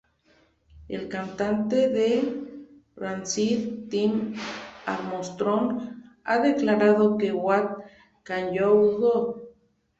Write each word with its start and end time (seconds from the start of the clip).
El 0.87 1.09
cantante 1.09 1.87
de 1.89 2.07
Rancid, 2.95 3.87
Tim 3.89 4.33
Armstrong, 4.87 6.01
ha 6.23 6.39
declarado 6.39 7.19
que 7.19 7.31
"What 7.31 7.81
Can 8.23 8.51
You 8.51 8.97
Do? 8.99 9.49